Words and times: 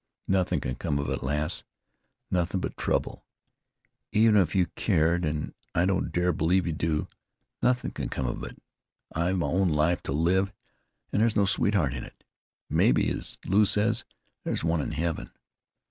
Nothin' 0.27 0.59
can 0.61 0.73
come 0.73 0.97
of 0.97 1.11
it, 1.11 1.21
lass, 1.21 1.63
nothin' 2.31 2.59
but 2.59 2.75
trouble. 2.75 3.23
Even 4.11 4.35
if 4.41 4.55
you 4.55 4.65
cared, 4.75 5.23
an' 5.27 5.53
I 5.75 5.85
don't 5.85 6.11
dare 6.11 6.33
believe 6.33 6.65
you 6.65 6.73
do, 6.73 7.07
nothin' 7.61 7.91
can 7.91 8.09
come 8.09 8.25
of 8.25 8.41
it! 8.43 8.57
I've 9.13 9.37
my 9.37 9.45
own 9.45 9.69
life 9.69 10.01
to 10.05 10.11
live, 10.11 10.51
an' 11.13 11.19
there's 11.19 11.35
no 11.35 11.45
sweetheart 11.45 11.93
in 11.93 12.03
it. 12.03 12.23
Mebbe, 12.67 12.97
as 13.15 13.37
Lew 13.45 13.63
says, 13.63 14.03
there's 14.43 14.63
one 14.63 14.81
in 14.81 14.93
Heaven. 14.93 15.29